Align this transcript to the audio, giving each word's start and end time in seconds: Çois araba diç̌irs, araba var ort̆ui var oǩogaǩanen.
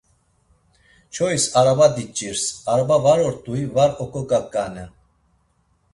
Çois 1.13 1.43
araba 1.59 1.87
diç̌irs, 1.95 2.43
araba 2.71 2.97
var 3.05 3.19
ort̆ui 3.27 3.61
var 3.75 3.91
oǩogaǩanen. 4.03 4.89